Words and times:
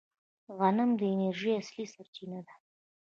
غنم 0.57 0.89
د 0.99 1.01
انرژۍ 1.13 1.51
اصلي 1.61 1.85
سرچینه 1.93 2.39
ده. 2.47 2.53